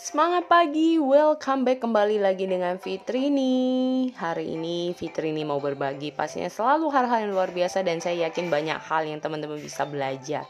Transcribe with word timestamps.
Semangat 0.00 0.48
pagi, 0.48 0.96
welcome 0.96 1.60
back 1.60 1.84
kembali 1.84 2.24
lagi 2.24 2.48
dengan 2.48 2.80
Fitrini. 2.80 4.08
Hari 4.16 4.56
ini 4.56 4.96
Fitrini 4.96 5.44
mau 5.44 5.60
berbagi 5.60 6.08
pastinya 6.08 6.48
selalu 6.48 6.88
hal-hal 6.88 7.28
yang 7.28 7.36
luar 7.36 7.52
biasa 7.52 7.84
dan 7.84 8.00
saya 8.00 8.24
yakin 8.24 8.48
banyak 8.48 8.80
hal 8.80 9.04
yang 9.04 9.20
teman-teman 9.20 9.60
bisa 9.60 9.84
belajar 9.84 10.48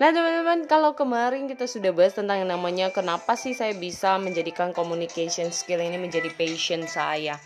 Nah 0.00 0.08
teman-teman 0.08 0.64
kalau 0.64 0.96
kemarin 0.96 1.44
kita 1.44 1.68
sudah 1.68 1.92
bahas 1.92 2.16
tentang 2.16 2.40
yang 2.40 2.48
namanya 2.48 2.88
kenapa 2.88 3.36
sih 3.36 3.52
saya 3.52 3.76
bisa 3.76 4.16
menjadikan 4.16 4.72
communication 4.72 5.52
skill 5.52 5.84
ini 5.84 6.00
menjadi 6.00 6.32
passion 6.32 6.88
saya? 6.88 7.36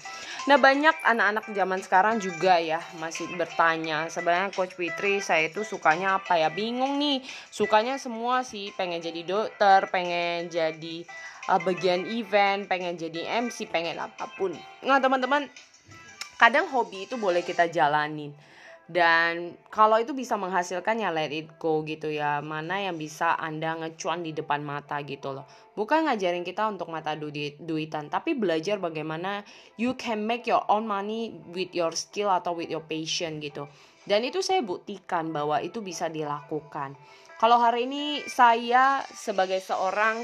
Nah 0.46 0.54
banyak 0.54 0.94
anak-anak 1.02 1.50
zaman 1.50 1.82
sekarang 1.82 2.22
juga 2.22 2.62
ya 2.62 2.78
masih 3.02 3.26
bertanya. 3.34 4.06
Sebenarnya 4.06 4.54
Coach 4.54 4.78
Fitri 4.78 5.18
saya 5.18 5.50
itu 5.50 5.66
sukanya 5.66 6.22
apa 6.22 6.38
ya? 6.38 6.46
Bingung 6.46 7.02
nih. 7.02 7.18
Sukanya 7.50 7.98
semua 7.98 8.46
sih 8.46 8.70
pengen 8.78 9.02
jadi 9.02 9.26
dokter 9.26 9.90
pengen 9.90 10.46
jadi 10.46 11.02
uh, 11.50 11.58
bagian 11.58 12.06
event 12.06 12.70
pengen 12.70 12.94
jadi 12.94 13.42
MC 13.42 13.66
pengen 13.74 13.98
apa 13.98 14.30
pun. 14.38 14.54
Nah 14.86 15.02
teman-teman 15.02 15.50
kadang 16.38 16.70
hobi 16.70 17.10
itu 17.10 17.18
boleh 17.18 17.42
kita 17.42 17.66
jalanin 17.66 18.30
dan 18.86 19.58
kalau 19.74 19.98
itu 19.98 20.14
bisa 20.14 20.38
menghasilkan 20.38 21.02
ya 21.02 21.10
let 21.10 21.34
it 21.34 21.50
go 21.58 21.82
gitu 21.82 22.06
ya. 22.06 22.38
Mana 22.38 22.86
yang 22.86 22.94
bisa 22.94 23.34
anda 23.34 23.74
ngecuan 23.74 24.22
di 24.22 24.30
depan 24.30 24.62
mata 24.62 25.02
gitu 25.02 25.34
loh. 25.34 25.42
Bukan 25.74 26.06
ngajarin 26.06 26.46
kita 26.46 26.70
untuk 26.70 26.94
mata 26.94 27.18
duit 27.18 27.58
duitan 27.58 28.06
tapi 28.06 28.38
belajar 28.38 28.78
bagaimana 28.78 29.42
you 29.74 29.98
can 29.98 30.22
make 30.22 30.46
your 30.46 30.62
own 30.70 30.86
money 30.86 31.34
with 31.50 31.74
your 31.74 31.90
skill 31.98 32.30
atau 32.30 32.54
with 32.54 32.70
your 32.70 32.82
passion 32.86 33.42
gitu. 33.42 33.66
Dan 34.06 34.22
itu 34.22 34.38
saya 34.38 34.62
buktikan 34.62 35.34
bahwa 35.34 35.58
itu 35.58 35.82
bisa 35.82 36.06
dilakukan. 36.06 36.94
Kalau 37.42 37.58
hari 37.58 37.90
ini 37.90 38.22
saya 38.30 39.02
sebagai 39.10 39.58
seorang 39.58 40.22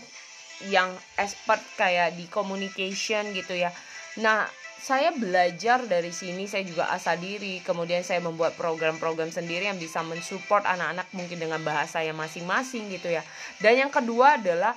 yang 0.70 0.94
expert 1.18 1.58
kayak 1.74 2.14
di 2.14 2.30
communication 2.30 3.34
gitu 3.34 3.58
ya. 3.58 3.74
Nah 4.22 4.46
saya 4.82 5.14
belajar 5.14 5.86
dari 5.86 6.10
sini 6.10 6.50
saya 6.50 6.66
juga 6.66 6.90
asa 6.90 7.14
diri 7.14 7.62
kemudian 7.62 8.02
saya 8.02 8.18
membuat 8.18 8.58
program-program 8.58 9.30
sendiri 9.30 9.70
yang 9.70 9.78
bisa 9.78 10.02
mensupport 10.02 10.66
anak-anak 10.66 11.06
mungkin 11.14 11.38
dengan 11.38 11.62
bahasa 11.62 12.02
yang 12.02 12.18
masing-masing 12.18 12.90
gitu 12.90 13.14
ya 13.14 13.22
dan 13.62 13.78
yang 13.78 13.94
kedua 13.94 14.42
adalah 14.42 14.74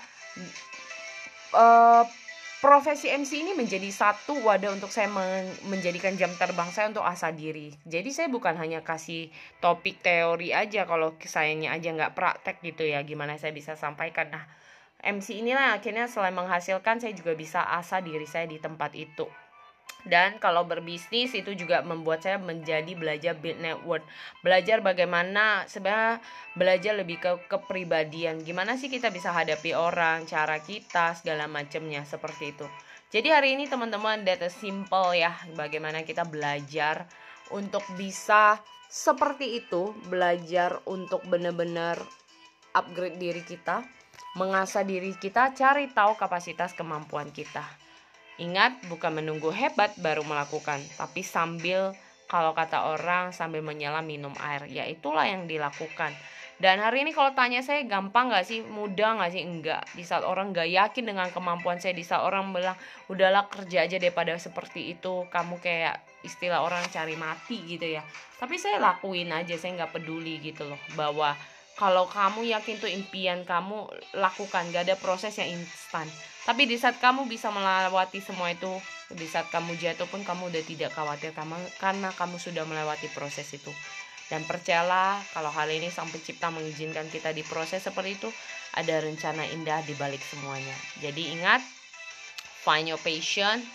uh, 1.57 2.05
profesi 2.61 3.09
MC 3.09 3.49
ini 3.49 3.57
menjadi 3.57 3.89
satu 3.89 4.45
wadah 4.45 4.77
untuk 4.77 4.93
saya 4.93 5.09
men 5.09 5.49
menjadikan 5.73 6.13
jam 6.21 6.29
terbang 6.37 6.69
saya 6.73 6.89
untuk 6.89 7.05
asa 7.05 7.29
diri. 7.29 7.69
Jadi 7.85 8.09
saya 8.09 8.25
bukan 8.25 8.57
hanya 8.57 8.81
kasih 8.81 9.29
topik 9.61 10.01
teori 10.01 10.49
aja 10.49 10.89
kalau 10.89 11.13
sayangnya 11.21 11.77
aja 11.77 11.93
nggak 11.93 12.17
praktek 12.17 12.65
gitu 12.65 12.89
ya 12.89 13.05
gimana 13.05 13.37
saya 13.37 13.53
bisa 13.53 13.77
sampaikan. 13.77 14.33
Nah 14.33 14.49
MC 15.05 15.45
inilah 15.45 15.77
akhirnya 15.77 16.09
selain 16.09 16.33
menghasilkan 16.33 16.97
saya 16.97 17.13
juga 17.13 17.37
bisa 17.37 17.61
asa 17.61 18.01
diri 18.01 18.25
saya 18.25 18.49
di 18.49 18.57
tempat 18.57 18.97
itu 18.97 19.29
dan 20.05 20.37
kalau 20.37 20.69
berbisnis 20.69 21.33
itu 21.33 21.57
juga 21.57 21.81
membuat 21.81 22.21
saya 22.21 22.37
menjadi 22.37 22.93
belajar 22.93 23.33
build 23.33 23.57
network. 23.57 24.05
Belajar 24.45 24.85
bagaimana 24.85 25.65
sebenarnya 25.65 26.21
belajar 26.53 26.93
lebih 26.93 27.17
ke 27.17 27.31
kepribadian. 27.49 28.45
Gimana 28.45 28.77
sih 28.77 28.87
kita 28.87 29.09
bisa 29.09 29.33
hadapi 29.33 29.73
orang 29.73 30.29
cara 30.29 30.61
kita 30.61 31.17
segala 31.17 31.49
macamnya 31.49 32.05
seperti 32.05 32.53
itu. 32.53 32.65
Jadi 33.09 33.33
hari 33.33 33.57
ini 33.57 33.65
teman-teman 33.65 34.21
that 34.25 34.45
simple 34.53 35.13
ya 35.17 35.33
bagaimana 35.57 36.05
kita 36.05 36.21
belajar 36.25 37.09
untuk 37.49 37.81
bisa 37.97 38.61
seperti 38.85 39.65
itu 39.65 39.93
belajar 40.05 40.85
untuk 40.85 41.25
benar-benar 41.25 41.97
upgrade 42.77 43.17
diri 43.17 43.41
kita 43.41 43.81
mengasah 44.37 44.83
diri 44.83 45.15
kita 45.17 45.55
cari 45.55 45.89
tahu 45.89 46.13
kapasitas 46.19 46.75
kemampuan 46.75 47.31
kita 47.31 47.84
Ingat, 48.35 48.83
bukan 48.91 49.15
menunggu 49.15 49.47
hebat 49.55 49.95
baru 49.95 50.23
melakukan, 50.27 50.83
tapi 50.99 51.23
sambil 51.23 51.95
kalau 52.25 52.51
kata 52.51 52.91
orang 52.91 53.31
sambil 53.31 53.61
menyelam 53.61 54.03
minum 54.03 54.33
air, 54.41 54.65
ya 54.67 54.83
itulah 54.83 55.23
yang 55.23 55.47
dilakukan. 55.47 56.11
Dan 56.55 56.79
hari 56.79 57.03
ini 57.03 57.11
kalau 57.11 57.35
tanya 57.35 57.59
saya 57.59 57.83
gampang 57.83 58.31
gak 58.31 58.47
sih, 58.47 58.63
mudah 58.63 59.19
gak 59.19 59.35
sih? 59.35 59.43
Enggak. 59.43 59.83
Di 59.91 60.07
saat 60.07 60.23
orang 60.23 60.55
gak 60.55 60.71
yakin 60.71 61.03
dengan 61.03 61.27
kemampuan 61.27 61.83
saya, 61.83 61.91
di 61.91 62.03
saat 62.03 62.23
orang 62.23 62.55
bilang 62.55 62.79
udahlah 63.11 63.51
kerja 63.51 63.83
aja 63.83 63.99
daripada 63.99 64.31
seperti 64.39 64.95
itu, 64.95 65.27
kamu 65.27 65.59
kayak 65.59 65.99
istilah 66.23 66.63
orang 66.63 66.81
cari 66.87 67.19
mati 67.19 67.59
gitu 67.67 67.99
ya. 67.99 68.01
Tapi 68.39 68.55
saya 68.55 68.79
lakuin 68.79 69.35
aja, 69.35 69.55
saya 69.59 69.79
nggak 69.83 69.99
peduli 69.99 70.39
gitu 70.39 70.63
loh, 70.67 70.79
bahwa 70.95 71.35
kalau 71.75 72.07
kamu 72.07 72.47
yakin 72.55 72.79
tuh 72.79 72.91
impian 72.91 73.43
kamu 73.43 73.87
lakukan, 74.15 74.71
gak 74.71 74.87
ada 74.87 74.95
proses 74.95 75.35
yang 75.37 75.59
instan 75.59 76.07
tapi 76.45 76.69
di 76.69 76.77
saat 76.77 77.01
kamu 77.01 77.25
bisa 77.25 77.49
melewati 77.49 78.21
semua 78.21 78.53
itu, 78.53 78.69
di 79.09 79.25
saat 79.25 79.49
kamu 79.49 79.81
jatuh 79.81 80.05
pun 80.05 80.21
kamu 80.21 80.53
udah 80.53 80.61
tidak 80.61 80.93
khawatir 80.93 81.33
kamu 81.33 81.57
karena 81.81 82.13
kamu 82.13 82.37
sudah 82.37 82.61
melewati 82.69 83.09
proses 83.17 83.49
itu. 83.49 83.73
Dan 84.29 84.45
percayalah 84.45 85.25
kalau 85.33 85.49
hal 85.49 85.65
ini 85.73 85.89
sang 85.89 86.05
pencipta 86.05 86.53
mengizinkan 86.53 87.09
kita 87.09 87.33
di 87.33 87.41
proses 87.41 87.81
seperti 87.81 88.21
itu, 88.21 88.29
ada 88.77 89.01
rencana 89.01 89.41
indah 89.57 89.81
di 89.89 89.97
balik 89.97 90.21
semuanya. 90.21 90.77
Jadi 91.01 91.33
ingat, 91.33 91.65
find 92.61 92.93
your 92.93 93.01
passion, 93.01 93.65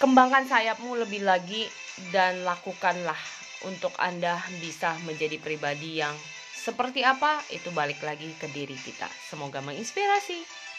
kembangkan 0.00 0.48
sayapmu 0.48 0.96
lebih 0.96 1.28
lagi 1.28 1.68
dan 2.08 2.40
lakukanlah 2.40 3.43
untuk 3.66 3.92
Anda 4.00 4.40
bisa 4.60 4.96
menjadi 5.04 5.40
pribadi 5.40 6.00
yang 6.00 6.14
seperti 6.54 7.04
apa? 7.04 7.44
Itu 7.52 7.68
balik 7.76 8.00
lagi 8.00 8.32
ke 8.36 8.48
diri 8.48 8.76
kita. 8.76 9.08
Semoga 9.28 9.60
menginspirasi. 9.60 10.73